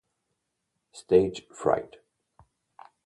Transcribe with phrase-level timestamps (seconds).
[0.93, 1.97] Stage Fright